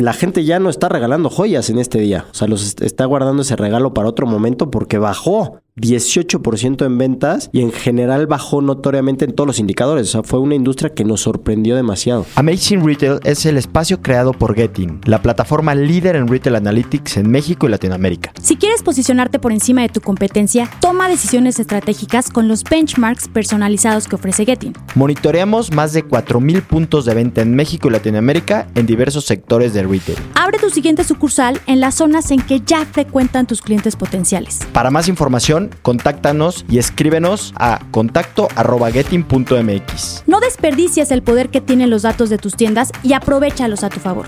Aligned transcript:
la 0.00 0.12
gente 0.12 0.44
ya 0.44 0.58
no 0.58 0.70
está 0.70 0.88
regalando 0.88 1.30
joyas 1.30 1.70
en 1.70 1.78
este 1.78 1.98
día. 1.98 2.26
O 2.30 2.34
sea, 2.34 2.48
los 2.48 2.64
est- 2.64 2.82
está 2.82 3.04
guardando 3.04 3.42
ese 3.42 3.56
regalo 3.56 3.92
para 3.94 4.08
otro 4.08 4.26
momento 4.26 4.70
porque 4.70 4.98
bajó 4.98 5.60
18% 5.80 6.84
en 6.84 6.98
ventas 6.98 7.50
y 7.52 7.60
en 7.60 7.72
general 7.72 8.26
bajó 8.26 8.62
notoriamente 8.62 9.24
en 9.24 9.32
todos 9.32 9.46
los 9.46 9.58
indicadores. 9.58 10.08
O 10.08 10.12
sea, 10.12 10.22
fue 10.22 10.38
una 10.38 10.54
industria 10.54 10.94
que 10.94 11.04
nos 11.04 11.22
sorprendió 11.22 11.76
demasiado. 11.76 12.26
Amazing 12.34 12.84
Retail 12.84 13.20
es 13.24 13.46
el 13.46 13.56
espacio 13.56 14.02
creado 14.02 14.32
por 14.32 14.54
Getting, 14.54 15.00
la 15.04 15.22
plataforma 15.22 15.74
líder 15.74 16.16
en 16.16 16.28
retail 16.28 16.56
analytics 16.56 17.16
en 17.16 17.30
México 17.30 17.66
y 17.66 17.70
Latinoamérica. 17.70 18.32
Si 18.40 18.56
quieres 18.56 18.82
posicionarte 18.82 19.38
por 19.38 19.52
encima 19.52 19.82
de 19.82 19.88
tu 19.88 20.00
competencia, 20.00 20.70
toma 20.80 21.08
decisiones 21.08 21.58
estratégicas 21.58 22.30
con 22.30 22.48
los 22.48 22.64
benchmarks 22.64 23.28
personalizados 23.28 24.08
que 24.08 24.16
ofrece 24.16 24.44
Getting. 24.44 24.74
Monitoreamos 24.94 25.72
más 25.72 25.92
de 25.92 26.04
4.000 26.04 26.62
puntos 26.62 27.04
de 27.04 27.14
venta 27.14 27.42
en 27.42 27.54
México 27.54 27.88
y 27.88 27.92
Latinoamérica 27.92 28.68
en 28.74 28.86
diversos 28.86 29.24
sectores 29.24 29.74
del 29.74 29.88
retail. 29.88 30.18
Abre 30.34 30.58
tu 30.58 30.70
siguiente 30.70 31.04
sucursal 31.04 31.60
en 31.66 31.80
las 31.80 31.94
zonas 31.94 32.30
en 32.30 32.40
que 32.40 32.60
ya 32.60 32.84
frecuentan 32.84 33.46
tus 33.46 33.62
clientes 33.62 33.96
potenciales. 33.96 34.60
Para 34.72 34.90
más 34.90 35.08
información, 35.08 35.69
contáctanos 35.82 36.64
y 36.68 36.78
escríbenos 36.78 37.52
a 37.56 37.80
contacto@getting.mx. 37.90 40.24
No 40.26 40.40
desperdicies 40.40 41.10
el 41.10 41.22
poder 41.22 41.48
que 41.48 41.60
tienen 41.60 41.90
los 41.90 42.02
datos 42.02 42.30
de 42.30 42.38
tus 42.38 42.56
tiendas 42.56 42.90
y 43.02 43.12
aprovechalos 43.12 43.84
a 43.84 43.88
tu 43.88 44.00
favor. 44.00 44.26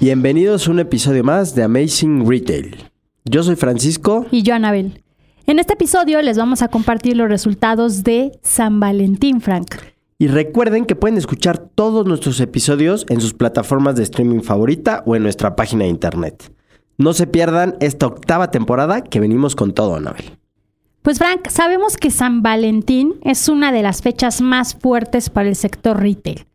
Bienvenidos 0.00 0.68
a 0.68 0.70
un 0.70 0.80
episodio 0.80 1.24
más 1.24 1.54
de 1.54 1.62
Amazing 1.62 2.28
Retail. 2.28 2.90
Yo 3.24 3.42
soy 3.42 3.56
Francisco. 3.56 4.26
Y 4.30 4.42
yo, 4.42 4.54
Anabel. 4.54 5.02
En 5.46 5.58
este 5.58 5.74
episodio 5.74 6.22
les 6.22 6.38
vamos 6.38 6.62
a 6.62 6.68
compartir 6.68 7.16
los 7.16 7.28
resultados 7.28 8.04
de 8.04 8.38
San 8.42 8.80
Valentín, 8.80 9.40
Frank. 9.40 9.76
Y 10.18 10.28
recuerden 10.28 10.86
que 10.86 10.94
pueden 10.94 11.18
escuchar 11.18 11.58
todos 11.74 12.06
nuestros 12.06 12.40
episodios 12.40 13.04
en 13.08 13.20
sus 13.20 13.34
plataformas 13.34 13.96
de 13.96 14.04
streaming 14.04 14.40
favorita 14.40 15.02
o 15.06 15.16
en 15.16 15.22
nuestra 15.22 15.56
página 15.56 15.84
de 15.84 15.90
internet. 15.90 16.52
No 16.96 17.12
se 17.12 17.26
pierdan 17.26 17.76
esta 17.80 18.06
octava 18.06 18.50
temporada 18.50 19.02
que 19.02 19.20
venimos 19.20 19.56
con 19.56 19.74
todo, 19.74 19.96
Anabel. 19.96 20.38
Pues 21.02 21.18
Frank, 21.18 21.48
sabemos 21.48 21.96
que 21.96 22.10
San 22.10 22.42
Valentín 22.42 23.16
es 23.22 23.48
una 23.48 23.72
de 23.72 23.82
las 23.82 24.00
fechas 24.00 24.40
más 24.40 24.74
fuertes 24.74 25.28
para 25.28 25.48
el 25.48 25.56
sector 25.56 26.00
retail. 26.00 26.46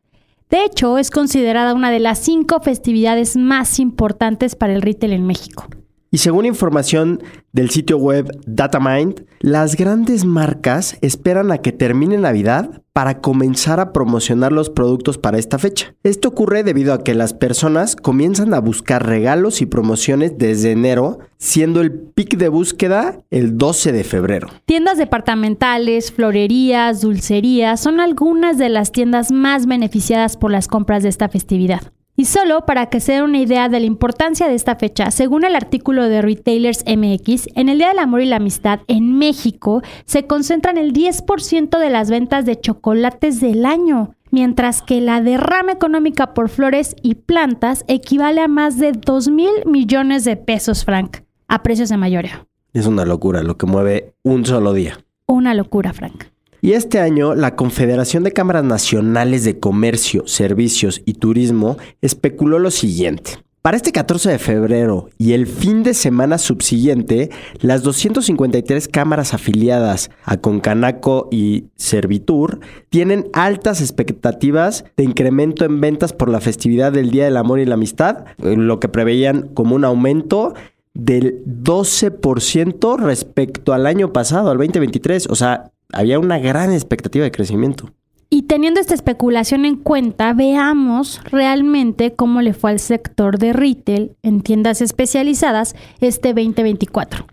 De 0.49 0.63
hecho, 0.63 0.97
es 0.97 1.11
considerada 1.11 1.75
una 1.75 1.91
de 1.91 1.99
las 1.99 2.17
cinco 2.17 2.59
festividades 2.59 3.37
más 3.37 3.79
importantes 3.79 4.55
para 4.55 4.73
el 4.73 4.81
retail 4.81 5.13
en 5.13 5.27
México. 5.27 5.67
Y 6.11 6.17
según 6.19 6.45
información 6.45 7.21
del 7.53 7.69
sitio 7.69 7.97
web 7.97 8.29
Datamind, 8.47 9.25
las 9.39 9.75
grandes 9.75 10.25
marcas 10.25 10.97
esperan 11.01 11.51
a 11.51 11.59
que 11.59 11.71
termine 11.71 12.17
Navidad 12.17 12.81
para 12.93 13.21
comenzar 13.21 13.79
a 13.79 13.93
promocionar 13.93 14.51
los 14.51 14.69
productos 14.69 15.17
para 15.17 15.37
esta 15.37 15.57
fecha. 15.57 15.93
Esto 16.03 16.29
ocurre 16.29 16.63
debido 16.63 16.93
a 16.93 17.03
que 17.03 17.13
las 17.13 17.33
personas 17.33 17.95
comienzan 17.95 18.53
a 18.53 18.59
buscar 18.59 19.05
regalos 19.05 19.61
y 19.61 19.67
promociones 19.67 20.37
desde 20.37 20.71
enero, 20.71 21.19
siendo 21.37 21.81
el 21.81 21.93
pic 21.93 22.37
de 22.37 22.49
búsqueda 22.49 23.19
el 23.29 23.57
12 23.57 23.91
de 23.91 24.03
febrero. 24.03 24.49
Tiendas 24.65 24.97
departamentales, 24.97 26.11
florerías, 26.11 27.01
dulcerías 27.01 27.79
son 27.79 27.99
algunas 27.99 28.57
de 28.57 28.69
las 28.69 28.91
tiendas 28.91 29.31
más 29.31 29.65
beneficiadas 29.65 30.35
por 30.35 30.51
las 30.51 30.67
compras 30.67 31.03
de 31.03 31.09
esta 31.09 31.29
festividad. 31.29 31.93
Y 32.19 32.25
solo 32.25 32.65
para 32.65 32.87
que 32.87 32.99
se 32.99 33.13
den 33.13 33.23
una 33.23 33.37
idea 33.37 33.69
de 33.69 33.79
la 33.79 33.85
importancia 33.85 34.49
de 34.49 34.53
esta 34.53 34.75
fecha, 34.75 35.09
según 35.09 35.45
el 35.45 35.55
artículo 35.55 36.09
de 36.09 36.21
Retailers 36.21 36.83
MX, 36.85 37.47
en 37.55 37.69
el 37.69 37.77
Día 37.77 37.87
del 37.87 37.99
Amor 37.99 38.19
y 38.19 38.25
la 38.25 38.35
Amistad 38.35 38.81
en 38.87 39.17
México 39.17 39.81
se 40.03 40.27
concentran 40.27 40.77
el 40.77 40.91
10% 40.91 41.79
de 41.79 41.89
las 41.89 42.09
ventas 42.09 42.45
de 42.45 42.59
chocolates 42.59 43.39
del 43.39 43.65
año, 43.65 44.15
mientras 44.31 44.81
que 44.81 44.99
la 44.99 45.21
derrama 45.21 45.71
económica 45.71 46.33
por 46.33 46.49
flores 46.49 46.93
y 47.01 47.15
plantas 47.15 47.85
equivale 47.87 48.41
a 48.41 48.49
más 48.49 48.77
de 48.77 48.91
2 48.91 49.29
mil 49.29 49.51
millones 49.65 50.25
de 50.25 50.35
pesos, 50.35 50.83
Frank, 50.83 51.19
a 51.47 51.63
precios 51.63 51.87
de 51.87 51.95
mayoría. 51.95 52.45
Es 52.73 52.85
una 52.85 53.05
locura 53.05 53.43
lo 53.43 53.55
que 53.55 53.65
mueve 53.65 54.11
un 54.23 54.45
solo 54.45 54.73
día. 54.73 54.99
Una 55.25 55.53
locura, 55.53 55.93
Frank. 55.93 56.25
Y 56.61 56.73
este 56.73 56.99
año, 56.99 57.35
la 57.35 57.55
Confederación 57.55 58.23
de 58.23 58.33
Cámaras 58.33 58.65
Nacionales 58.65 59.45
de 59.45 59.59
Comercio, 59.59 60.27
Servicios 60.27 61.01
y 61.05 61.13
Turismo 61.13 61.77
especuló 62.01 62.59
lo 62.59 62.69
siguiente. 62.69 63.39
Para 63.61 63.75
este 63.75 63.91
14 63.91 64.29
de 64.29 64.39
febrero 64.39 65.09
y 65.17 65.33
el 65.33 65.45
fin 65.45 65.83
de 65.83 65.93
semana 65.93 66.37
subsiguiente, 66.37 67.29
las 67.59 67.83
253 67.83 68.87
cámaras 68.87 69.33
afiliadas 69.33 70.11
a 70.23 70.37
Concanaco 70.37 71.27
y 71.29 71.65
Servitur 71.75 72.61
tienen 72.89 73.27
altas 73.33 73.81
expectativas 73.81 74.85
de 74.95 75.03
incremento 75.03 75.65
en 75.65 75.81
ventas 75.81 76.13
por 76.13 76.29
la 76.29 76.39
festividad 76.39 76.93
del 76.93 77.11
Día 77.11 77.25
del 77.25 77.35
Amor 77.35 77.59
y 77.59 77.65
la 77.65 77.75
Amistad, 77.75 78.25
lo 78.37 78.79
que 78.79 78.87
preveían 78.87 79.49
como 79.53 79.75
un 79.75 79.83
aumento 79.83 80.53
del 80.93 81.43
12% 81.45 82.97
respecto 82.97 83.73
al 83.73 83.87
año 83.87 84.13
pasado, 84.13 84.51
al 84.51 84.57
2023. 84.57 85.27
O 85.29 85.35
sea, 85.35 85.71
había 85.91 86.19
una 86.19 86.39
gran 86.39 86.71
expectativa 86.71 87.23
de 87.23 87.31
crecimiento. 87.31 87.93
Y 88.29 88.43
teniendo 88.43 88.79
esta 88.79 88.93
especulación 88.93 89.65
en 89.65 89.75
cuenta, 89.75 90.33
veamos 90.33 91.19
realmente 91.31 92.13
cómo 92.13 92.41
le 92.41 92.53
fue 92.53 92.71
al 92.71 92.79
sector 92.79 93.39
de 93.39 93.53
retail 93.53 94.15
en 94.21 94.41
tiendas 94.41 94.81
especializadas 94.81 95.75
este 95.99 96.29
2024. 96.29 97.25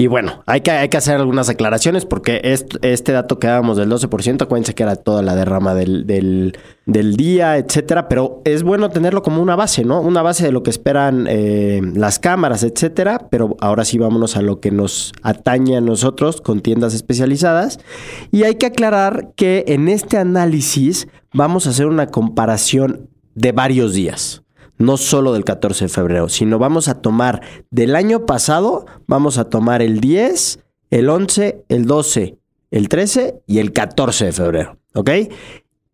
Y 0.00 0.06
bueno, 0.06 0.42
hay 0.46 0.62
que, 0.62 0.70
hay 0.70 0.88
que 0.88 0.96
hacer 0.96 1.16
algunas 1.16 1.50
aclaraciones 1.50 2.06
porque 2.06 2.40
est- 2.42 2.76
este 2.80 3.12
dato 3.12 3.38
que 3.38 3.48
dábamos 3.48 3.76
del 3.76 3.90
12%, 3.90 4.40
acuérdense 4.40 4.74
que 4.74 4.82
era 4.82 4.96
toda 4.96 5.20
la 5.20 5.34
derrama 5.34 5.74
del, 5.74 6.06
del, 6.06 6.56
del 6.86 7.16
día, 7.16 7.58
etcétera, 7.58 8.08
pero 8.08 8.40
es 8.46 8.62
bueno 8.62 8.88
tenerlo 8.88 9.22
como 9.22 9.42
una 9.42 9.56
base, 9.56 9.84
¿no? 9.84 10.00
Una 10.00 10.22
base 10.22 10.46
de 10.46 10.52
lo 10.52 10.62
que 10.62 10.70
esperan 10.70 11.26
eh, 11.28 11.82
las 11.94 12.18
cámaras, 12.18 12.62
etcétera, 12.62 13.28
pero 13.30 13.58
ahora 13.60 13.84
sí 13.84 13.98
vámonos 13.98 14.38
a 14.38 14.40
lo 14.40 14.58
que 14.58 14.70
nos 14.70 15.12
atañe 15.22 15.76
a 15.76 15.82
nosotros 15.82 16.40
con 16.40 16.62
tiendas 16.62 16.94
especializadas. 16.94 17.78
Y 18.32 18.44
hay 18.44 18.54
que 18.54 18.64
aclarar 18.64 19.32
que 19.36 19.64
en 19.68 19.86
este 19.88 20.16
análisis 20.16 21.08
vamos 21.34 21.66
a 21.66 21.70
hacer 21.70 21.84
una 21.84 22.06
comparación 22.06 23.10
de 23.34 23.52
varios 23.52 23.92
días 23.92 24.44
no 24.80 24.96
solo 24.96 25.34
del 25.34 25.44
14 25.44 25.84
de 25.84 25.88
febrero, 25.88 26.28
sino 26.28 26.58
vamos 26.58 26.88
a 26.88 27.00
tomar 27.00 27.42
del 27.70 27.94
año 27.94 28.26
pasado, 28.26 28.86
vamos 29.06 29.38
a 29.38 29.44
tomar 29.44 29.82
el 29.82 30.00
10, 30.00 30.58
el 30.90 31.08
11, 31.08 31.64
el 31.68 31.84
12, 31.84 32.38
el 32.70 32.88
13 32.88 33.42
y 33.46 33.58
el 33.58 33.72
14 33.72 34.24
de 34.24 34.32
febrero, 34.32 34.78
¿ok? 34.94 35.10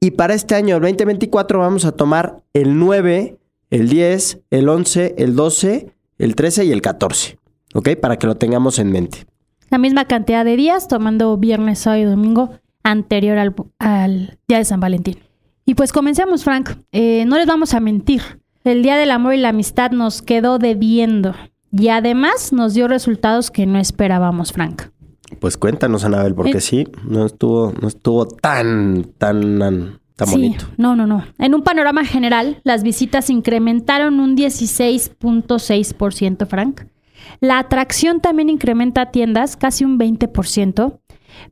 Y 0.01 0.13
para 0.13 0.35
este 0.35 0.55
año, 0.55 0.77
el 0.77 0.83
2024, 0.83 1.59
vamos 1.59 1.85
a 1.85 1.93
tomar 1.93 2.43
el 2.53 2.79
9, 2.79 3.37
el 3.71 3.89
10, 3.89 4.41
el 4.51 4.69
11, 4.69 5.17
el 5.19 5.35
12, 5.35 5.93
el 6.19 6.37
13 6.37 6.65
y 6.67 6.73
el 6.73 6.81
14, 6.81 7.39
¿ok? 7.75 7.89
Para 8.01 8.19
que 8.19 8.29
lo 8.29 8.37
tengamos 8.37 8.79
en 8.79 8.93
mente. 8.93 9.27
La 9.69 9.79
misma 9.79 10.05
cantidad 10.05 10.45
de 10.45 10.57
días, 10.57 10.87
tomando 10.87 11.37
viernes, 11.37 11.81
sábado 11.81 12.03
y 12.03 12.05
domingo 12.05 12.51
anterior 12.85 13.37
al, 13.39 13.57
al 13.81 14.39
Día 14.47 14.59
de 14.59 14.65
San 14.65 14.79
Valentín. 14.79 15.19
Y 15.65 15.75
pues 15.75 15.93
comencemos, 15.93 16.45
Frank. 16.45 16.71
Eh, 16.93 17.25
no 17.27 17.37
les 17.37 17.49
vamos 17.49 17.75
a 17.75 17.81
mentir. 17.81 18.23
El 18.67 18.83
Día 18.83 18.97
del 18.97 19.11
Amor 19.13 19.35
y 19.35 19.39
la 19.39 19.51
Amistad 19.51 19.93
nos 19.93 20.23
quedó 20.23 20.59
debiendo. 20.59 21.35
Y 21.73 21.89
además 21.89 22.53
nos 22.53 22.75
dio 22.75 22.89
resultados 22.89 23.51
que 23.51 23.65
no 23.67 23.79
esperábamos, 23.79 24.53
Frank. 24.53 24.83
Pues 25.41 25.57
cuéntanos, 25.57 26.05
Anabel, 26.05 26.35
porque 26.35 26.59
Eh. 26.59 26.61
sí, 26.61 26.87
no 27.05 27.27
estuvo, 27.27 27.73
no 27.81 27.89
estuvo 27.89 28.27
tan, 28.27 29.05
tan, 29.19 29.59
tan, 30.17 30.29
sí, 30.29 30.33
bonito. 30.33 30.67
no, 30.77 30.95
no, 30.97 31.07
no. 31.07 31.25
En 31.39 31.55
un 31.55 31.63
panorama 31.63 32.05
general, 32.05 32.61
las 32.65 32.83
visitas 32.83 33.31
incrementaron 33.31 34.19
un 34.21 34.37
16.6%, 34.37 36.47
Frank. 36.47 36.83
La 37.41 37.59
atracción 37.59 38.21
también 38.21 38.49
incrementa 38.49 39.03
a 39.03 39.11
tiendas 39.11 39.57
casi 39.57 39.85
un 39.85 39.99
20%, 39.99 40.99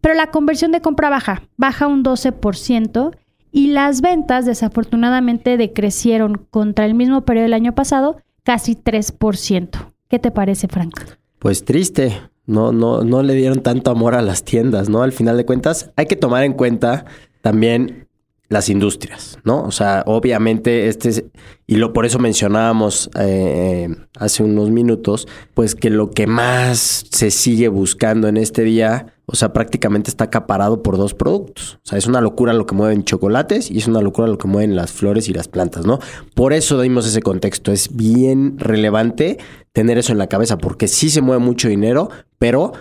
pero 0.01 0.15
la 0.15 0.31
conversión 0.31 0.71
de 0.73 0.81
compra 0.81 1.11
baja, 1.11 1.43
baja 1.57 1.87
un 1.89 2.03
12% 2.05 3.11
y 3.55 3.69
las 3.69 4.01
ventas 4.01 4.47
desafortunadamente 4.47 5.57
decrecieron 5.57 6.45
contra 6.51 6.87
el 6.87 6.95
mismo 6.95 7.25
periodo 7.25 7.45
del 7.45 7.55
año 7.55 7.73
pasado 7.73 8.17
casi 8.43 8.75
3%. 8.75 9.93
¿Qué 10.09 10.19
te 10.19 10.33
parece, 10.33 10.67
Frank? 10.67 10.93
Pues 11.39 11.65
triste. 11.65 12.21
No, 12.47 12.73
no, 12.73 13.03
no 13.05 13.23
le 13.23 13.35
dieron 13.35 13.63
tanto 13.63 13.93
amor 13.93 14.17
a 14.17 14.23
las 14.23 14.43
tiendas, 14.43 14.89
¿no? 14.89 15.05
Al 15.05 15.13
final 15.13 15.37
de 15.37 15.47
cuentas, 15.47 15.93
hay 15.95 16.07
que 16.07 16.17
tomar 16.17 16.43
en 16.43 16.55
cuenta 16.55 17.05
también 17.43 18.09
las 18.49 18.69
industrias, 18.69 19.39
¿no? 19.45 19.63
O 19.63 19.71
sea, 19.71 20.03
obviamente 20.05 20.89
este 20.89 21.09
es, 21.11 21.25
y 21.69 21.77
lo 21.77 21.93
por 21.93 22.07
eso 22.07 22.19
mencionábamos 22.19 23.09
eh, 23.19 23.89
hace 24.19 24.43
unos 24.43 24.71
minutos, 24.71 25.29
pues 25.55 25.77
que 25.77 25.91
lo 25.91 26.11
que 26.11 26.27
más 26.27 27.07
se 27.09 27.31
sigue 27.31 27.69
buscando 27.69 28.27
en 28.27 28.37
este 28.37 28.63
día, 28.63 29.14
o 29.27 29.37
sea, 29.37 29.53
prácticamente 29.53 30.11
está 30.11 30.25
acaparado 30.25 30.83
por 30.83 30.97
dos 30.97 31.15
productos. 31.15 31.79
O 31.85 31.89
sea, 31.89 31.99
es 31.99 32.07
una 32.07 32.21
locura 32.21 32.53
lo 32.53 32.67
que 32.67 32.75
mueven 32.75 33.05
chocolates 33.05 33.71
y 33.71 33.79
es 33.79 33.87
una 33.87 34.01
locura 34.01 34.29
lo 34.29 34.39
que 34.39 34.49
mueven 34.49 34.77
las 34.77 34.93
flores 34.93 35.29
y 35.29 35.33
las 35.33 35.49
plantas, 35.49 35.87
¿no? 35.87 35.99
Por 36.35 36.53
eso 36.53 36.81
dimos 36.81 37.07
ese 37.07 37.23
contexto. 37.23 37.73
Es 37.73 37.95
bien 37.97 38.59
relevante 38.59 39.39
tener 39.73 39.99
eso 39.99 40.13
en 40.13 40.19
la 40.19 40.27
cabeza, 40.27 40.59
porque 40.59 40.89
sí 40.89 41.11
se 41.11 41.21
mueve 41.21 41.43
mucho 41.43 41.69
dinero, 41.69 42.11
pero 42.39 42.73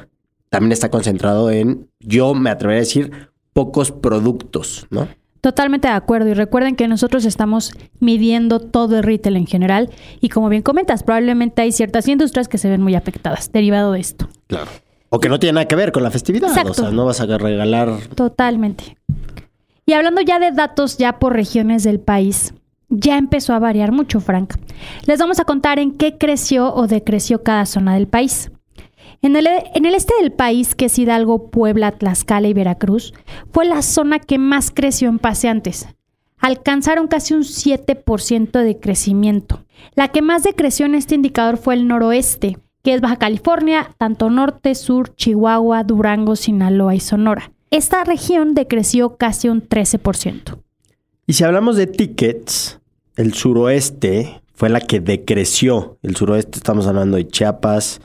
también 0.49 0.73
está 0.73 0.89
concentrado 0.89 1.49
en, 1.49 1.89
yo 1.99 2.33
me 2.33 2.49
atrevería 2.49 2.81
a 2.81 2.85
decir, 2.85 3.11
pocos 3.53 3.91
productos, 3.91 4.85
¿no? 4.89 5.07
Totalmente 5.41 5.87
de 5.87 5.93
acuerdo 5.93 6.29
y 6.29 6.33
recuerden 6.33 6.75
que 6.75 6.87
nosotros 6.87 7.25
estamos 7.25 7.73
midiendo 7.99 8.59
todo 8.59 8.97
el 8.97 9.03
retail 9.03 9.35
en 9.35 9.45
general 9.45 9.89
y 10.21 10.29
como 10.29 10.47
bien 10.47 10.61
comentas, 10.61 11.03
probablemente 11.03 11.61
hay 11.61 11.71
ciertas 11.71 12.07
industrias 12.07 12.47
que 12.47 12.57
se 12.57 12.69
ven 12.69 12.81
muy 12.81 12.95
afectadas 12.95 13.51
derivado 13.51 13.91
de 13.91 13.99
esto. 13.99 14.29
Claro. 14.47 14.71
O 15.15 15.19
que 15.19 15.29
no 15.29 15.37
tiene 15.37 15.53
nada 15.53 15.67
que 15.67 15.75
ver 15.75 15.91
con 15.91 16.01
la 16.01 16.09
festividad. 16.09 16.49
Exacto. 16.49 16.71
O 16.71 16.73
sea, 16.73 16.89
no 16.89 17.05
vas 17.05 17.21
a 17.21 17.27
regalar. 17.27 17.99
Totalmente. 18.15 18.97
Y 19.85 19.93
hablando 19.93 20.21
ya 20.21 20.39
de 20.39 20.51
datos 20.51 20.97
ya 20.97 21.19
por 21.19 21.33
regiones 21.33 21.83
del 21.83 21.99
país, 21.99 22.55
ya 22.89 23.19
empezó 23.19 23.53
a 23.53 23.59
variar 23.59 23.91
mucho, 23.91 24.19
Frank. 24.19 24.55
Les 25.05 25.19
vamos 25.19 25.39
a 25.39 25.45
contar 25.45 25.77
en 25.77 25.91
qué 25.91 26.17
creció 26.17 26.73
o 26.73 26.87
decreció 26.87 27.43
cada 27.43 27.67
zona 27.67 27.93
del 27.93 28.07
país. 28.07 28.49
En 29.21 29.35
el, 29.35 29.45
en 29.45 29.85
el, 29.85 29.93
este 29.93 30.15
del 30.19 30.31
país, 30.31 30.73
que 30.73 30.85
es 30.85 30.97
Hidalgo, 30.97 31.51
Puebla, 31.51 31.91
Tlaxcala 31.91 32.47
y 32.47 32.53
Veracruz, 32.55 33.13
fue 33.51 33.65
la 33.65 33.83
zona 33.83 34.17
que 34.17 34.39
más 34.39 34.71
creció 34.71 35.09
en 35.09 35.19
paseantes. 35.19 35.89
Alcanzaron 36.39 37.07
casi 37.07 37.35
un 37.35 37.43
7% 37.43 38.63
de 38.63 38.79
crecimiento. 38.79 39.63
La 39.93 40.07
que 40.07 40.23
más 40.23 40.41
decreció 40.41 40.87
en 40.87 40.95
este 40.95 41.13
indicador 41.13 41.57
fue 41.57 41.75
el 41.75 41.87
noroeste, 41.87 42.57
que 42.83 42.93
es 42.93 43.01
Baja 43.01 43.15
California, 43.15 43.95
tanto 43.97 44.29
norte, 44.29 44.75
sur, 44.75 45.15
Chihuahua, 45.15 45.83
Durango, 45.83 46.35
Sinaloa 46.35 46.93
y 46.95 46.99
Sonora. 46.99 47.51
Esta 47.71 48.03
región 48.03 48.53
decreció 48.53 49.15
casi 49.17 49.49
un 49.49 49.67
13%. 49.67 50.59
Y 51.25 51.33
si 51.33 51.43
hablamos 51.43 51.77
de 51.77 51.87
tickets, 51.87 52.79
el 53.15 53.33
suroeste 53.33 54.41
fue 54.53 54.69
la 54.69 54.81
que 54.81 54.99
decreció. 54.99 55.97
El 56.03 56.15
suroeste 56.15 56.57
estamos 56.57 56.85
hablando 56.85 57.17
de 57.17 57.27
Chiapas, 57.27 58.01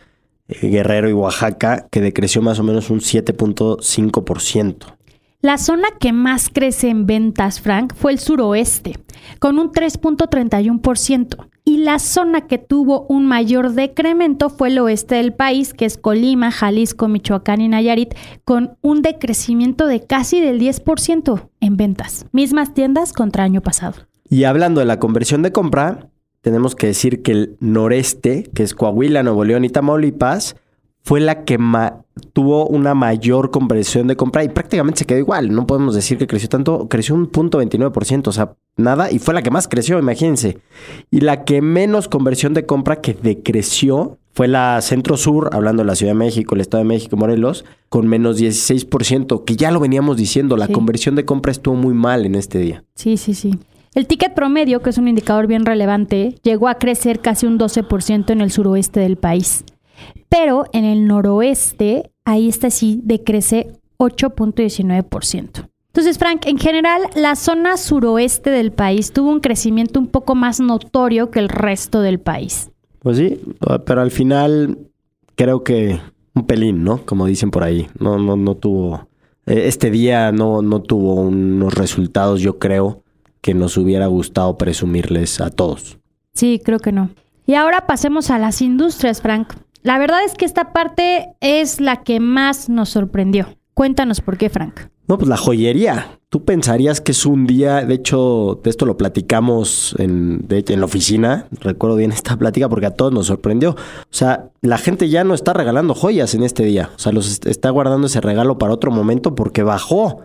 eh, 0.49 0.69
Guerrero 0.69 1.11
y 1.11 1.13
Oaxaca, 1.13 1.89
que 1.91 2.01
decreció 2.01 2.41
más 2.41 2.59
o 2.61 2.63
menos 2.63 2.89
un 2.89 3.01
7.5%. 3.01 4.98
La 5.40 5.56
zona 5.56 5.87
que 6.00 6.12
más 6.12 6.50
crece 6.52 6.88
en 6.88 7.06
ventas, 7.06 7.61
Frank, 7.61 7.94
fue 7.94 8.11
el 8.11 8.19
suroeste, 8.19 8.99
con 9.38 9.61
un 9.61 9.70
3.31%. 9.70 11.46
Y 11.64 11.76
la 11.76 12.00
zona 12.00 12.49
que 12.49 12.58
tuvo 12.58 13.06
un 13.08 13.25
mayor 13.25 13.70
decremento 13.70 14.50
fue 14.50 14.67
el 14.67 14.81
oeste 14.81 15.14
del 15.14 15.32
país, 15.32 15.75
que 15.75 15.85
es 15.85 15.96
Colima, 15.96 16.50
Jalisco, 16.50 17.06
Michoacán 17.06 17.61
y 17.61 17.69
Nayarit, 17.69 18.17
con 18.44 18.76
un 18.81 19.00
decrecimiento 19.02 19.87
de 19.87 20.05
casi 20.05 20.40
del 20.40 20.58
10% 20.61 21.49
en 21.61 21.76
ventas. 21.76 22.26
Mismas 22.32 22.75
tiendas 22.75 23.12
contra 23.12 23.44
año 23.44 23.61
pasado. 23.61 24.08
Y 24.29 24.43
hablando 24.43 24.81
de 24.81 24.87
la 24.87 24.99
conversión 24.99 25.43
de 25.43 25.52
compra, 25.52 26.08
tenemos 26.41 26.75
que 26.75 26.88
decir 26.88 27.23
que 27.23 27.31
el 27.31 27.56
noreste, 27.61 28.50
que 28.56 28.64
es 28.64 28.75
Coahuila, 28.75 29.23
Nuevo 29.23 29.44
León 29.44 29.64
y 29.64 29.69
Tamaulipas, 29.69 30.56
fue 31.08 31.20
la 31.20 31.44
que 31.44 31.56
tuvo 32.34 32.66
una 32.66 32.93
mayor 32.93 33.50
conversión 33.50 34.08
de 34.08 34.16
compra 34.16 34.44
y 34.44 34.50
prácticamente 34.50 34.99
se 34.99 35.05
quedó 35.06 35.19
igual. 35.19 35.55
No 35.55 35.66
podemos 35.66 35.94
decir 35.94 36.19
que 36.19 36.26
creció 36.26 36.50
tanto, 36.50 36.87
creció 36.87 37.14
un 37.14 37.28
punto 37.28 37.62
29%, 37.62 38.28
o 38.28 38.32
sea, 38.32 38.52
nada, 38.76 39.10
y 39.10 39.19
fue 39.19 39.32
la 39.32 39.40
que 39.40 39.50
más 39.50 39.69
creció, 39.69 39.99
imagínense. 39.99 40.58
Y 41.10 41.20
la 41.20 41.44
que 41.44 41.62
menos 41.62 42.08
conversión 42.08 42.52
de 42.52 42.66
compra 42.66 42.96
que 43.00 43.14
decreció 43.14 44.19
fue 44.34 44.49
la 44.49 44.82
Centro 44.82 45.16
Sur, 45.16 45.49
hablando 45.55 45.82
de 45.82 45.87
la 45.87 45.94
Ciudad 45.94 46.12
de 46.12 46.19
México, 46.19 46.55
el 46.55 46.60
Estado 46.60 46.82
de 46.82 46.88
México, 46.88 47.16
Morelos, 47.16 47.64
con 47.88 48.06
menos 48.06 48.37
16%, 48.38 49.46
que 49.46 49.56
ya 49.56 49.70
lo 49.70 49.81
veníamos 49.81 50.19
diciendo, 50.19 50.58
la 50.58 50.66
Sí. 50.66 50.75
conversión 50.75 51.14
de 51.14 51.25
compra 51.25 51.52
estuvo 51.52 51.75
muy 51.75 51.94
mal 51.94 52.26
en 52.26 52.34
este 52.34 52.58
día. 52.58 52.84
Sí, 52.96 53.16
sí, 53.16 53.32
sí. 53.32 53.58
El 53.94 54.06
ticket 54.06 54.34
promedio, 54.34 54.82
que 54.82 54.90
es 54.90 54.99
un 54.99 55.08
indicador 55.08 55.46
bien 55.46 55.64
relevante, 55.64 56.34
llegó 56.43 56.69
a 56.69 56.75
crecer 56.75 57.20
casi 57.20 57.46
un 57.46 57.56
12% 57.58 58.31
en 58.34 58.43
el 58.43 58.50
suroeste 58.52 59.00
del 59.00 59.16
país. 59.16 59.64
Pero 60.29 60.65
en 60.73 60.85
el 60.85 61.06
noroeste, 61.06 62.11
ahí 62.25 62.49
está 62.49 62.71
sí, 62.71 63.00
decrece 63.05 63.73
8.19%. 63.99 65.69
Entonces, 65.89 66.19
Frank, 66.19 66.47
en 66.47 66.59
general, 66.59 67.03
la 67.17 67.35
zona 67.35 67.77
suroeste 67.77 68.50
del 68.50 68.73
país 68.73 69.12
tuvo 69.12 69.31
un 69.31 69.41
crecimiento 69.41 69.99
un 69.99 70.06
poco 70.06 70.35
más 70.35 70.61
notorio 70.61 71.31
que 71.31 71.41
el 71.41 71.49
resto 71.49 72.03
del 72.03 72.21
país. 72.21 72.71
Pues 73.00 73.17
sí, 73.17 73.41
pero 73.85 74.00
al 74.00 74.11
final 74.11 74.79
creo 75.35 75.65
que 75.65 75.99
un 76.35 76.47
pelín, 76.47 76.85
¿no? 76.85 77.05
Como 77.05 77.27
dicen 77.27 77.51
por 77.51 77.65
ahí. 77.65 77.89
No, 77.99 78.19
no, 78.19 78.37
no 78.37 78.55
tuvo. 78.55 79.09
eh, 79.47 79.65
Este 79.67 79.91
día 79.91 80.31
no, 80.31 80.62
no 80.62 80.83
tuvo 80.83 81.15
unos 81.15 81.75
resultados, 81.75 82.41
yo 82.41 82.59
creo, 82.59 83.03
que 83.41 83.55
nos 83.55 83.77
hubiera 83.77 84.06
gustado 84.06 84.56
presumirles 84.56 85.41
a 85.41 85.51
todos. 85.51 85.99
Sí, 86.35 86.61
creo 86.65 86.79
que 86.79 86.93
no. 86.93 87.11
Y 87.47 87.55
ahora 87.55 87.87
pasemos 87.87 88.31
a 88.31 88.39
las 88.39 88.61
industrias, 88.62 89.23
Frank. 89.23 89.55
La 89.83 89.99
verdad 89.99 90.19
es 90.25 90.35
que 90.35 90.45
esta 90.45 90.73
parte 90.73 91.29
es 91.41 91.81
la 91.81 92.03
que 92.03 92.21
más 92.21 92.69
nos 92.69 92.89
sorprendió. 92.91 93.47
Cuéntanos 93.75 94.21
por 94.21 94.37
qué, 94.37 94.51
Frank. 94.51 94.81
No, 95.07 95.17
pues 95.17 95.29
la 95.29 95.37
joyería. 95.37 96.19
Tú 96.29 96.45
pensarías 96.45 97.01
que 97.01 97.13
es 97.13 97.25
un 97.25 97.47
día, 97.47 97.83
de 97.87 97.95
hecho, 97.95 98.61
de 98.63 98.69
esto 98.69 98.85
lo 98.85 98.99
platicamos 98.99 99.95
en, 99.99 100.47
de- 100.47 100.63
en 100.69 100.81
la 100.81 100.85
oficina, 100.85 101.47
recuerdo 101.61 101.97
bien 101.97 102.13
esta 102.13 102.37
plática 102.37 102.69
porque 102.69 102.85
a 102.85 102.91
todos 102.91 103.13
nos 103.15 103.27
sorprendió. 103.29 103.71
O 103.71 103.77
sea, 104.11 104.51
la 104.61 104.77
gente 104.77 105.09
ya 105.09 105.25
no 105.25 105.33
está 105.33 105.55
regalando 105.55 105.95
joyas 105.95 106.35
en 106.35 106.43
este 106.43 106.65
día, 106.65 106.91
o 106.95 106.99
sea, 106.99 107.13
los 107.13 107.31
est- 107.31 107.47
está 107.47 107.71
guardando 107.71 108.09
ese 108.09 108.21
regalo 108.21 108.59
para 108.59 108.75
otro 108.75 108.91
momento 108.91 109.35
porque 109.35 109.63
bajó 109.63 110.25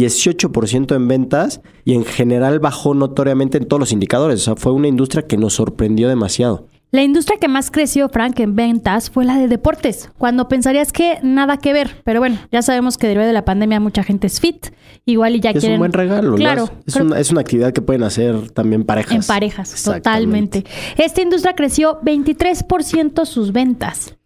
18% 0.00 0.96
en 0.96 1.06
ventas 1.08 1.60
y 1.84 1.94
en 1.94 2.04
general 2.04 2.58
bajó 2.58 2.94
notoriamente 2.94 3.58
en 3.58 3.66
todos 3.66 3.78
los 3.80 3.92
indicadores. 3.92 4.40
O 4.40 4.44
sea, 4.44 4.56
fue 4.56 4.72
una 4.72 4.88
industria 4.88 5.22
que 5.26 5.36
nos 5.36 5.54
sorprendió 5.54 6.08
demasiado. 6.08 6.66
La 6.92 7.02
industria 7.02 7.38
que 7.38 7.48
más 7.48 7.70
creció, 7.72 8.08
Frank, 8.08 8.38
en 8.38 8.54
ventas 8.54 9.10
fue 9.10 9.24
la 9.24 9.36
de 9.36 9.48
deportes, 9.48 10.08
cuando 10.18 10.48
pensarías 10.48 10.92
que 10.92 11.18
nada 11.22 11.56
que 11.58 11.72
ver. 11.72 12.00
Pero 12.04 12.20
bueno, 12.20 12.38
ya 12.52 12.62
sabemos 12.62 12.96
que 12.96 13.08
debido 13.08 13.26
de 13.26 13.32
la 13.32 13.44
pandemia 13.44 13.80
mucha 13.80 14.04
gente 14.04 14.28
es 14.28 14.40
fit, 14.40 14.68
igual 15.04 15.34
y 15.34 15.40
ya 15.40 15.50
es 15.50 15.58
quieren... 15.58 15.72
un 15.74 15.78
buen 15.80 15.92
regalo, 15.92 16.30
¿no? 16.30 16.36
Claro, 16.36 16.70
Es, 16.86 16.94
creo- 16.94 17.06
una, 17.06 17.18
es 17.18 17.30
una 17.32 17.40
actividad 17.40 17.72
que 17.72 17.82
pueden 17.82 18.04
hacer 18.04 18.50
también 18.52 18.84
parejas. 18.84 19.12
En 19.14 19.22
parejas, 19.24 19.82
totalmente. 19.82 20.64
Esta 20.96 21.22
industria 21.22 21.54
creció 21.54 22.00
23% 22.02 23.26
sus 23.26 23.52
ventas. 23.52 24.16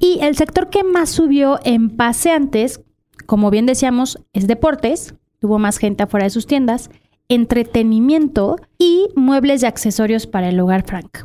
Y 0.00 0.18
el 0.22 0.36
sector 0.36 0.70
que 0.70 0.82
más 0.82 1.08
subió 1.10 1.60
en 1.64 1.88
paseantes, 1.88 2.80
como 3.26 3.50
bien 3.50 3.64
decíamos, 3.66 4.18
es 4.32 4.48
deportes, 4.48 5.14
tuvo 5.38 5.60
más 5.60 5.78
gente 5.78 6.02
afuera 6.02 6.24
de 6.24 6.30
sus 6.30 6.46
tiendas, 6.48 6.90
entretenimiento 7.28 8.56
y 8.78 9.06
muebles 9.14 9.62
y 9.62 9.66
accesorios 9.66 10.26
para 10.26 10.48
el 10.48 10.58
hogar, 10.58 10.84
Frank. 10.84 11.18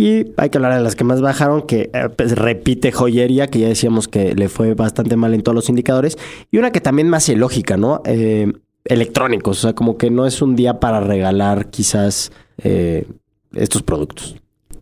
Y 0.00 0.32
hay 0.38 0.48
que 0.48 0.56
hablar 0.56 0.78
de 0.78 0.80
las 0.80 0.96
que 0.96 1.04
más 1.04 1.20
bajaron, 1.20 1.60
que 1.66 1.90
eh, 1.92 2.08
pues, 2.16 2.32
repite 2.32 2.90
joyería, 2.90 3.48
que 3.48 3.58
ya 3.58 3.68
decíamos 3.68 4.08
que 4.08 4.34
le 4.34 4.48
fue 4.48 4.72
bastante 4.72 5.14
mal 5.14 5.34
en 5.34 5.42
todos 5.42 5.54
los 5.54 5.68
indicadores. 5.68 6.16
Y 6.50 6.56
una 6.56 6.70
que 6.70 6.80
también 6.80 7.12
hace 7.12 7.36
lógica, 7.36 7.76
¿no? 7.76 8.00
Eh, 8.06 8.50
electrónicos, 8.86 9.58
o 9.58 9.60
sea, 9.60 9.74
como 9.74 9.98
que 9.98 10.08
no 10.08 10.24
es 10.24 10.40
un 10.40 10.56
día 10.56 10.80
para 10.80 11.00
regalar 11.00 11.68
quizás 11.68 12.32
eh, 12.64 13.06
estos 13.52 13.82
productos. 13.82 14.36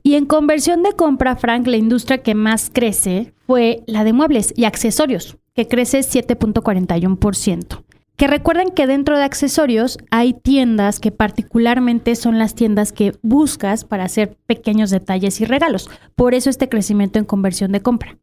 Y 0.04 0.14
en 0.14 0.24
conversión 0.24 0.84
de 0.84 0.92
compra, 0.92 1.34
Frank, 1.34 1.66
la 1.66 1.78
industria 1.78 2.18
que 2.18 2.36
más 2.36 2.70
crece 2.72 3.32
fue 3.44 3.82
la 3.88 4.04
de 4.04 4.12
muebles 4.12 4.54
y 4.56 4.66
accesorios, 4.66 5.36
que 5.52 5.66
crece 5.66 5.98
7.41%. 5.98 7.82
Que 8.18 8.26
recuerden 8.26 8.70
que 8.70 8.88
dentro 8.88 9.16
de 9.16 9.22
accesorios 9.22 9.96
hay 10.10 10.34
tiendas 10.34 10.98
que 10.98 11.12
particularmente 11.12 12.16
son 12.16 12.36
las 12.36 12.56
tiendas 12.56 12.90
que 12.90 13.14
buscas 13.22 13.84
para 13.84 14.02
hacer 14.02 14.36
pequeños 14.44 14.90
detalles 14.90 15.40
y 15.40 15.44
regalos. 15.44 15.88
Por 16.16 16.34
eso 16.34 16.50
este 16.50 16.68
crecimiento 16.68 17.20
en 17.20 17.24
conversión 17.24 17.70
de 17.70 17.80
compra. 17.80 18.18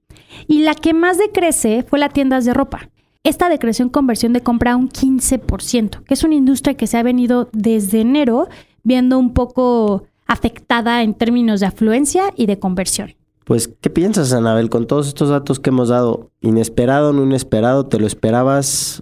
Y 0.50 0.64
la 0.64 0.76
que 0.76 0.94
más 0.94 1.18
decrece 1.18 1.86
fue 1.88 1.98
la 1.98 2.10
tiendas 2.10 2.44
de 2.44 2.54
ropa. 2.54 2.90
Esta 3.24 3.48
decreció 3.48 3.84
en 3.84 3.90
conversión 3.90 4.34
de 4.34 4.42
compra 4.42 4.76
un 4.76 4.90
15%, 4.90 6.04
que 6.04 6.14
es 6.14 6.24
una 6.26 6.36
industria 6.36 6.76
que 6.76 6.88
se 6.88 6.98
ha 6.98 7.04
venido 7.04 7.48
desde 7.54 8.02
enero 8.02 8.50
viendo 8.84 9.18
un 9.18 9.34
poco 9.34 10.04
afectada 10.28 11.04
en 11.04 11.14
términos 11.14 11.62
de 11.62 11.68
afluencia 11.68 12.34
y 12.36 12.48
de 12.48 12.60
conversión. 12.60 13.16
Pues, 13.46 13.70
¿qué 13.80 13.90
piensas, 13.90 14.34
Anabel, 14.34 14.70
con 14.70 14.88
todos 14.88 15.08
estos 15.08 15.30
datos 15.30 15.62
que 15.62 15.70
hemos 15.70 15.88
dado? 15.88 16.32
¿Inesperado, 16.42 17.14
no 17.14 17.24
inesperado? 17.24 17.86
¿Te 17.86 17.98
lo 17.98 18.08
esperabas? 18.08 19.02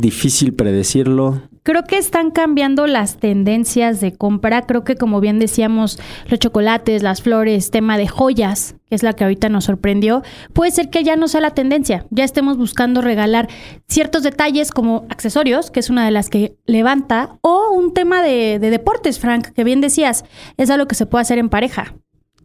¿Difícil 0.00 0.54
predecirlo? 0.54 1.42
Creo 1.64 1.82
que 1.82 1.98
están 1.98 2.30
cambiando 2.30 2.86
las 2.86 3.16
tendencias 3.16 4.00
de 4.00 4.12
compra. 4.12 4.62
Creo 4.62 4.84
que 4.84 4.94
como 4.94 5.20
bien 5.20 5.40
decíamos, 5.40 5.98
los 6.28 6.38
chocolates, 6.38 7.02
las 7.02 7.20
flores, 7.20 7.72
tema 7.72 7.98
de 7.98 8.06
joyas, 8.06 8.76
que 8.88 8.94
es 8.94 9.02
la 9.02 9.14
que 9.14 9.24
ahorita 9.24 9.48
nos 9.48 9.64
sorprendió, 9.64 10.22
puede 10.52 10.70
ser 10.70 10.88
que 10.88 11.02
ya 11.02 11.16
no 11.16 11.26
sea 11.26 11.40
la 11.40 11.50
tendencia. 11.50 12.06
Ya 12.10 12.22
estemos 12.22 12.56
buscando 12.56 13.02
regalar 13.02 13.48
ciertos 13.88 14.22
detalles 14.22 14.70
como 14.70 15.04
accesorios, 15.08 15.72
que 15.72 15.80
es 15.80 15.90
una 15.90 16.04
de 16.04 16.12
las 16.12 16.30
que 16.30 16.56
levanta, 16.64 17.36
o 17.40 17.72
un 17.72 17.92
tema 17.92 18.22
de, 18.22 18.60
de 18.60 18.70
deportes, 18.70 19.18
Frank, 19.18 19.48
que 19.48 19.64
bien 19.64 19.80
decías, 19.80 20.24
es 20.58 20.70
algo 20.70 20.86
que 20.86 20.94
se 20.94 21.06
puede 21.06 21.22
hacer 21.22 21.38
en 21.38 21.48
pareja. 21.48 21.96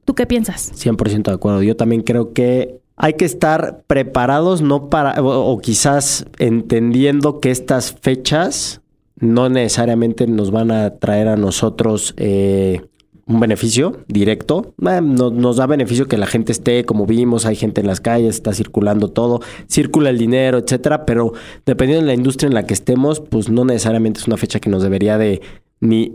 ¿Tú 0.05 0.15
qué 0.15 0.25
piensas? 0.25 0.73
100% 0.73 1.25
de 1.25 1.33
acuerdo. 1.33 1.61
Yo 1.61 1.77
también 1.77 2.01
creo 2.01 2.33
que 2.33 2.81
hay 3.03 3.15
que 3.15 3.25
estar 3.25 3.83
preparados, 3.85 4.61
no 4.61 4.89
para, 4.89 5.21
o, 5.21 5.51
o 5.51 5.57
quizás 5.59 6.25
entendiendo 6.39 7.41
que 7.41 7.51
estas 7.51 7.91
fechas 8.01 8.79
no 9.19 9.49
necesariamente 9.49 10.25
nos 10.25 10.51
van 10.51 10.71
a 10.71 10.89
traer 10.99 11.27
a 11.27 11.35
nosotros 11.35 12.13
eh, 12.15 12.81
un 13.25 13.41
beneficio 13.41 13.97
directo. 14.07 14.73
Eh, 14.81 15.01
no- 15.03 15.31
nos 15.31 15.57
da 15.57 15.65
beneficio 15.65 16.07
que 16.07 16.17
la 16.17 16.27
gente 16.27 16.53
esté, 16.53 16.85
como 16.85 17.05
vimos, 17.05 17.45
hay 17.45 17.57
gente 17.57 17.81
en 17.81 17.87
las 17.87 17.99
calles, 17.99 18.35
está 18.35 18.53
circulando 18.53 19.09
todo, 19.09 19.41
circula 19.69 20.09
el 20.09 20.17
dinero, 20.17 20.57
etcétera, 20.59 21.05
pero 21.05 21.33
dependiendo 21.65 22.05
de 22.05 22.07
la 22.07 22.13
industria 22.17 22.47
en 22.47 22.53
la 22.53 22.65
que 22.65 22.73
estemos, 22.73 23.19
pues 23.19 23.49
no 23.49 23.65
necesariamente 23.65 24.21
es 24.21 24.27
una 24.27 24.37
fecha 24.37 24.61
que 24.61 24.69
nos 24.69 24.81
debería 24.81 25.17
de 25.17 25.41
ni, 25.81 26.13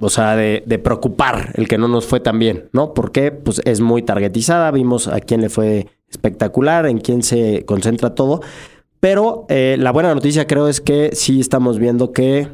o 0.00 0.08
sea, 0.10 0.34
de, 0.34 0.64
de 0.66 0.80
preocupar 0.80 1.52
el 1.54 1.68
que 1.68 1.78
no 1.78 1.86
nos 1.86 2.06
fue 2.06 2.18
tan 2.18 2.40
bien, 2.40 2.64
¿no? 2.72 2.92
Porque 2.94 3.30
pues 3.30 3.62
es 3.64 3.80
muy 3.80 4.02
targetizada, 4.02 4.68
vimos 4.72 5.06
a 5.06 5.20
quién 5.20 5.42
le 5.42 5.48
fue 5.48 5.86
espectacular, 6.08 6.86
en 6.86 6.98
quién 6.98 7.22
se 7.22 7.64
concentra 7.66 8.14
todo, 8.14 8.40
pero 9.00 9.46
eh, 9.48 9.76
la 9.78 9.92
buena 9.92 10.14
noticia 10.14 10.46
creo 10.46 10.68
es 10.68 10.80
que 10.80 11.10
sí 11.14 11.40
estamos 11.40 11.78
viendo 11.78 12.12
que 12.12 12.48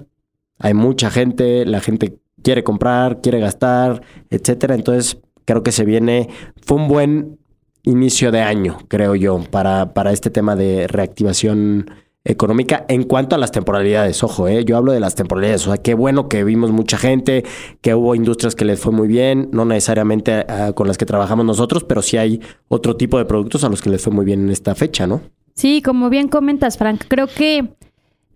hay 0.59 0.75
mucha 0.75 1.11
gente, 1.11 1.65
la 1.65 1.81
gente 1.81 2.19
quiere 2.43 2.65
comprar, 2.65 3.21
quiere 3.21 3.41
gastar, 3.41 4.03
etcétera. 4.31 4.75
Entonces, 4.75 5.19
creo 5.45 5.63
que 5.63 5.73
se 5.73 5.85
viene, 5.85 6.29
fue 6.65 6.77
un 6.77 6.89
buen 6.89 7.39
inicio 7.83 8.31
de 8.31 8.41
año, 8.41 8.79
creo 8.89 9.15
yo, 9.15 9.41
para, 9.51 9.93
para 9.93 10.13
este 10.13 10.31
tema 10.31 10.55
de 10.55 10.87
reactivación 10.87 11.91
económica 12.25 12.85
en 12.89 13.05
cuanto 13.05 13.35
a 13.35 13.39
las 13.39 13.53
temporalidades. 13.53 14.23
Ojo, 14.23 14.49
eh, 14.49 14.65
yo 14.65 14.77
hablo 14.77 14.93
de 14.93 15.01
las 15.01 15.15
temporalidades. 15.15 15.67
O 15.67 15.71
sea, 15.71 15.83
qué 15.83 15.95
bueno 15.95 16.29
que 16.29 16.45
vimos 16.45 16.71
mucha 16.71 16.99
gente, 16.99 17.45
que 17.81 17.95
hubo 17.95 18.15
industrias 18.15 18.55
que 18.55 18.65
les 18.65 18.81
fue 18.81 18.93
muy 18.93 19.09
bien, 19.09 19.49
no 19.53 19.65
necesariamente 19.65 20.45
ah, 20.49 20.73
con 20.75 20.87
las 20.87 20.99
que 20.99 21.07
trabajamos 21.07 21.45
nosotros, 21.45 21.85
pero 21.85 22.03
sí 22.03 22.17
hay 22.17 22.41
otro 22.69 22.97
tipo 22.97 23.19
de 23.19 23.25
productos 23.25 23.65
a 23.65 23.69
los 23.69 23.83
que 23.83 23.91
les 23.91 24.03
fue 24.03 24.13
muy 24.13 24.25
bien 24.25 24.41
en 24.41 24.51
esta 24.51 24.75
fecha, 24.75 25.07
¿no? 25.07 25.21
Sí, 25.55 25.83
como 25.83 26.09
bien 26.09 26.29
comentas, 26.29 26.79
Frank, 26.79 27.05
creo 27.09 27.27
que, 27.27 27.75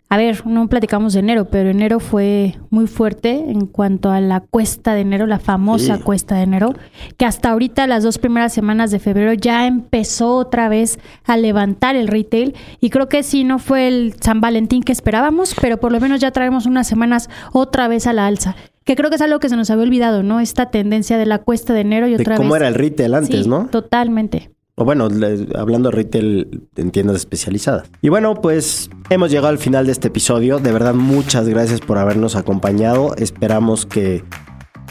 a 0.08 0.16
ver, 0.16 0.46
no 0.46 0.68
platicamos 0.68 1.14
de 1.14 1.18
enero, 1.20 1.46
pero 1.46 1.68
enero 1.70 1.98
fue 1.98 2.54
muy 2.70 2.86
fuerte 2.86 3.30
en 3.32 3.66
cuanto 3.66 4.10
a 4.12 4.20
la 4.20 4.38
cuesta 4.40 4.94
de 4.94 5.00
enero, 5.00 5.26
la 5.26 5.40
famosa 5.40 5.96
Sí. 5.96 6.02
cuesta 6.02 6.36
de 6.36 6.42
enero, 6.42 6.74
que 7.16 7.24
hasta 7.24 7.50
ahorita 7.50 7.86
las 7.88 8.04
dos 8.04 8.18
primeras 8.18 8.52
semanas 8.52 8.90
de 8.92 9.00
febrero 9.00 9.32
ya 9.32 9.66
empezó 9.66 10.36
otra 10.36 10.68
vez 10.68 11.00
a 11.24 11.36
levantar 11.36 11.96
el 11.96 12.06
retail 12.06 12.54
y 12.80 12.90
creo 12.90 13.08
que 13.08 13.22
sí, 13.24 13.42
no 13.42 13.58
fue 13.58 13.88
el 13.88 14.14
San 14.20 14.40
Valentín 14.40 14.82
que 14.84 14.92
esperábamos, 14.92 15.54
pero 15.60 15.78
por 15.78 15.90
lo 15.90 15.98
menos 16.00 16.20
ya 16.20 16.30
traemos 16.30 16.66
unas 16.66 16.86
semanas 16.86 17.28
otra 17.52 17.88
vez 17.88 18.06
a 18.06 18.12
la 18.12 18.26
alza. 18.26 18.54
Que 18.84 18.94
creo 18.94 19.10
que 19.10 19.16
es 19.16 19.22
algo 19.22 19.40
que 19.40 19.48
se 19.48 19.56
nos 19.56 19.68
había 19.70 19.82
olvidado, 19.82 20.22
¿no? 20.22 20.38
Esta 20.38 20.70
tendencia 20.70 21.18
de 21.18 21.26
la 21.26 21.38
cuesta 21.38 21.72
de 21.72 21.80
enero 21.80 22.06
y 22.06 22.10
De 22.14 22.22
otra 22.22 22.36
cómo 22.36 22.52
vez. 22.52 22.60
era 22.60 22.68
el 22.68 22.74
retail 22.76 23.14
antes, 23.14 23.42
Sí, 23.42 23.48
¿no? 23.48 23.66
Totalmente. 23.66 24.50
O 24.78 24.84
bueno, 24.84 25.08
le- 25.08 25.48
hablando 25.56 25.88
de 25.90 25.96
retail 25.96 26.68
en 26.76 26.90
tiendas 26.90 27.16
especializadas. 27.16 27.90
Y 28.02 28.10
bueno, 28.10 28.34
pues 28.34 28.90
hemos 29.08 29.30
llegado 29.30 29.48
al 29.48 29.58
final 29.58 29.86
de 29.86 29.92
este 29.92 30.08
episodio. 30.08 30.58
De 30.58 30.70
verdad, 30.70 30.92
muchas 30.94 31.48
gracias 31.48 31.80
por 31.80 31.96
habernos 31.98 32.36
acompañado. 32.36 33.14
Esperamos 33.16 33.86
que 33.86 34.22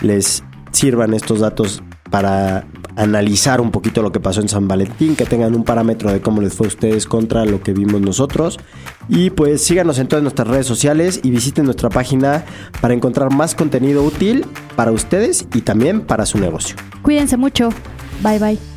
les 0.02 0.44
sirvan 0.72 1.14
estos 1.14 1.40
datos 1.40 1.84
para 2.10 2.66
analizar 2.96 3.62
un 3.62 3.72
poquito 3.72 4.02
lo 4.02 4.12
que 4.12 4.20
pasó 4.20 4.42
en 4.42 4.50
San 4.50 4.68
Valentín, 4.68 5.16
que 5.16 5.26
tengan 5.26 5.54
un 5.54 5.64
parámetro 5.64 6.12
de 6.12 6.20
cómo 6.22 6.42
les 6.42 6.54
fue 6.54 6.66
a 6.66 6.70
ustedes 6.70 7.06
contra 7.06 7.46
lo 7.46 7.62
que 7.62 7.74
vimos 7.74 8.02
nosotros. 8.02 8.58
Y 9.08 9.30
pues 9.30 9.62
síganos 9.64 10.00
en 10.00 10.08
todas 10.08 10.24
nuestras 10.24 10.48
redes 10.48 10.66
sociales 10.66 11.20
y 11.22 11.30
visiten 11.30 11.66
nuestra 11.66 11.90
página 11.90 12.44
para 12.82 12.94
encontrar 12.96 13.32
más 13.32 13.54
contenido 13.54 14.04
útil 14.04 14.46
para 14.76 14.92
ustedes 14.92 15.46
y 15.54 15.62
también 15.62 16.02
para 16.02 16.26
su 16.26 16.40
negocio. 16.40 16.76
Cuídense 17.04 17.38
mucho. 17.38 17.70
Bye 18.24 18.40
bye. 18.40 18.75